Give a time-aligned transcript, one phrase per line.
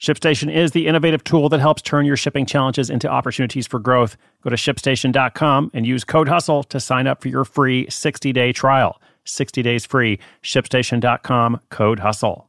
[0.00, 4.16] ShipStation is the innovative tool that helps turn your shipping challenges into opportunities for growth.
[4.42, 8.52] Go to shipstation.com and use code HUSTLE to sign up for your free 60 day
[8.52, 9.00] trial.
[9.24, 10.20] 60 days free.
[10.42, 12.48] ShipStation.com, code HUSTLE.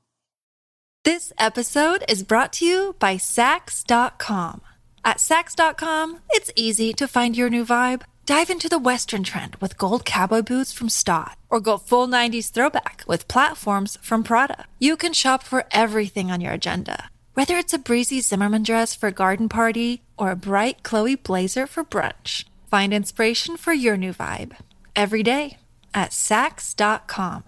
[1.04, 4.62] This episode is brought to you by Saks.com.
[5.04, 8.04] At Saks.com, it's easy to find your new vibe.
[8.28, 12.52] Dive into the Western trend with gold cowboy boots from Staud, or go full 90s
[12.52, 14.66] throwback with platforms from Prada.
[14.78, 19.08] You can shop for everything on your agenda whether it's a breezy Zimmermann dress for
[19.08, 24.12] a garden party or a bright Chloe blazer for brunch, find inspiration for your new
[24.12, 24.58] vibe
[24.94, 25.58] every day
[25.94, 27.46] at Saks.com.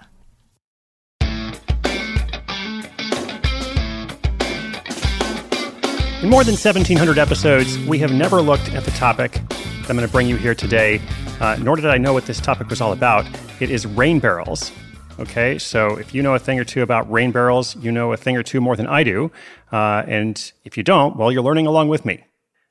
[6.24, 10.08] In more than 1,700 episodes, we have never looked at the topic that I'm going
[10.08, 11.02] to bring you here today,
[11.42, 13.26] uh, nor did I know what this topic was all about.
[13.60, 14.72] It is rain barrels.
[15.20, 18.17] Okay, so if you know a thing or two about rain barrels, you know a
[18.17, 19.31] thing or two more than I do.
[19.72, 22.23] Uh, and if you don't, well, you're learning along with me.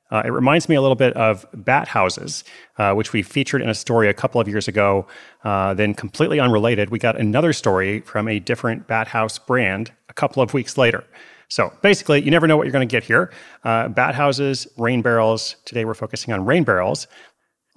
[0.09, 2.43] Uh, it reminds me a little bit of bat houses,
[2.77, 5.07] uh, which we featured in a story a couple of years ago.
[5.43, 10.13] Uh, then, completely unrelated, we got another story from a different bat house brand a
[10.13, 11.05] couple of weeks later.
[11.47, 13.31] So, basically, you never know what you're going to get here.
[13.63, 15.55] Uh, bat houses, rain barrels.
[15.63, 17.07] Today, we're focusing on rain barrels.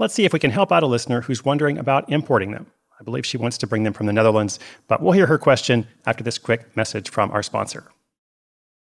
[0.01, 2.67] Let's see if we can help out a listener who's wondering about importing them.
[3.05, 5.87] I believe she wants to bring them from the Netherlands, but we'll hear her question
[6.07, 7.91] after this quick message from our sponsor.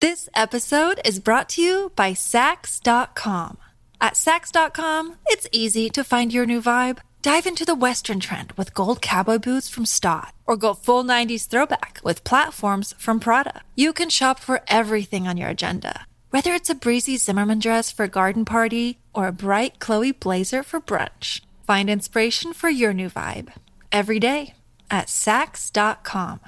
[0.03, 3.57] This episode is brought to you by Saks.com.
[4.03, 6.99] At Saks.com, it's easy to find your new vibe.
[7.23, 11.49] Dive into the Western trend with gold cowboy boots from Staud, or go full 90s
[11.49, 13.63] throwback with platforms from Prada.
[13.77, 18.03] You can shop for everything on your agenda, whether it's a breezy Zimmermann dress for
[18.03, 21.41] a garden party or a bright Chloe blazer for brunch.
[21.67, 23.53] Find inspiration for your new vibe
[23.93, 24.55] every day
[24.91, 26.41] at Saks.com.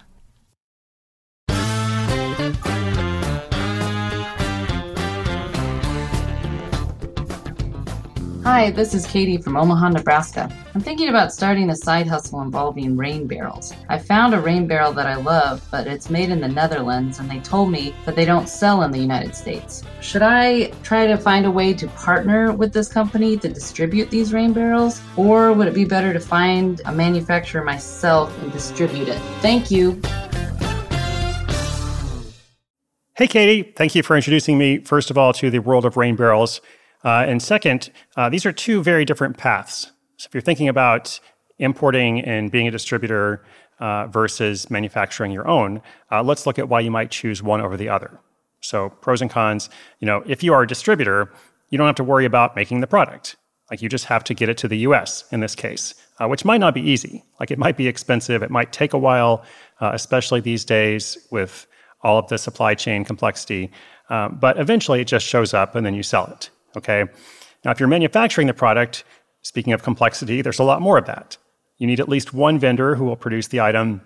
[8.45, 10.53] Hi, this is Katie from Omaha, Nebraska.
[10.75, 13.73] I'm thinking about starting a side hustle involving rain barrels.
[13.89, 17.31] I found a rain barrel that I love, but it's made in the Netherlands and
[17.31, 19.83] they told me that they don't sell in the United States.
[20.03, 24.35] Should I try to find a way to partner with this company to distribute these
[24.35, 25.01] rain barrels?
[25.17, 29.19] Or would it be better to find a manufacturer myself and distribute it?
[29.41, 30.03] Thank you.
[33.17, 33.73] Hey, Katie.
[33.75, 36.61] Thank you for introducing me, first of all, to the world of rain barrels.
[37.05, 39.93] Uh, and second, uh, these are two very different paths.
[40.17, 41.21] So if you're thinking about
[41.59, 43.45] importing and being a distributor
[43.79, 47.77] uh, versus manufacturing your own, uh, let's look at why you might choose one over
[47.77, 48.21] the other.
[48.61, 49.69] So pros and cons.
[50.01, 51.31] You know, if you are a distributor,
[51.69, 53.37] you don't have to worry about making the product.
[53.71, 55.25] Like you just have to get it to the U.S.
[55.33, 57.25] in this case, uh, which might not be easy.
[57.41, 58.43] Like it might be expensive.
[58.43, 59.43] It might take a while,
[59.81, 61.67] uh, especially these days with
[62.03, 63.71] all of the supply chain complexity.
[64.11, 66.51] Um, but eventually, it just shows up, and then you sell it.
[66.77, 67.05] Okay.
[67.65, 69.05] Now, if you're manufacturing the product,
[69.43, 71.37] speaking of complexity, there's a lot more of that.
[71.79, 74.01] You need at least one vendor who will produce the item,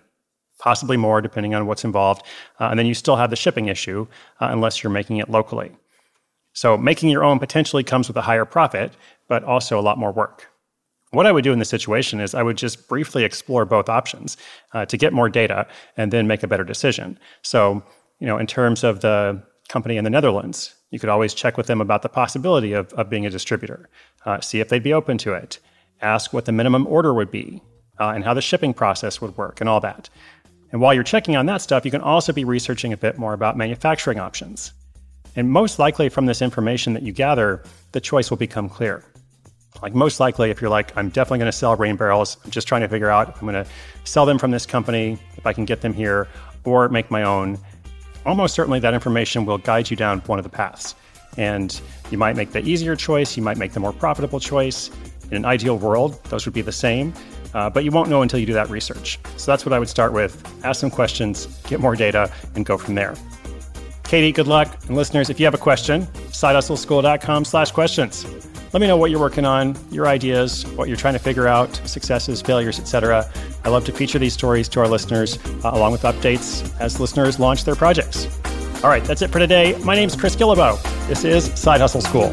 [0.58, 2.22] possibly more depending on what's involved.
[2.60, 4.06] Uh, and then you still have the shipping issue
[4.40, 5.72] uh, unless you're making it locally.
[6.52, 8.92] So making your own potentially comes with a higher profit,
[9.28, 10.48] but also a lot more work.
[11.10, 14.36] What I would do in this situation is I would just briefly explore both options
[14.74, 17.18] uh, to get more data and then make a better decision.
[17.42, 17.82] So,
[18.18, 21.66] you know, in terms of the company in the Netherlands, you could always check with
[21.66, 23.88] them about the possibility of, of being a distributor,
[24.24, 25.58] uh, see if they'd be open to it,
[26.00, 27.62] ask what the minimum order would be,
[28.00, 30.08] uh, and how the shipping process would work, and all that.
[30.70, 33.32] And while you're checking on that stuff, you can also be researching a bit more
[33.32, 34.72] about manufacturing options.
[35.36, 37.62] And most likely, from this information that you gather,
[37.92, 39.04] the choice will become clear.
[39.82, 42.66] Like, most likely, if you're like, I'm definitely going to sell rain barrels, I'm just
[42.66, 43.70] trying to figure out if I'm going to
[44.04, 46.28] sell them from this company, if I can get them here,
[46.64, 47.58] or make my own,
[48.28, 50.94] almost certainly that information will guide you down one of the paths.
[51.36, 51.80] And
[52.10, 54.90] you might make the easier choice, you might make the more profitable choice.
[55.30, 57.12] In an ideal world, those would be the same,
[57.52, 59.18] uh, but you won't know until you do that research.
[59.36, 62.78] So that's what I would start with ask some questions, get more data, and go
[62.78, 63.14] from there.
[64.04, 64.74] Katie, good luck.
[64.86, 68.24] And listeners, if you have a question, sidehustleschool.com slash questions.
[68.72, 71.74] Let me know what you're working on, your ideas, what you're trying to figure out,
[71.86, 73.30] successes, failures, etc.
[73.64, 77.40] I love to feature these stories to our listeners uh, along with updates as listeners
[77.40, 78.26] launch their projects.
[78.84, 79.76] All right, that's it for today.
[79.84, 80.80] My name is Chris Guillebeau.
[81.08, 82.32] This is Side Hustle School.